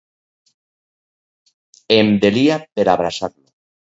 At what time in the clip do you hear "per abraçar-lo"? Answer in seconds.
2.79-3.45